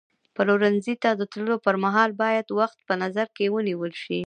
[0.35, 4.19] پلورنځي ته د تللو پر مهال باید وخت په نظر کې ونیول شي.